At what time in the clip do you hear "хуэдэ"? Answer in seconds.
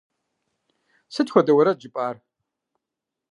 1.31-1.53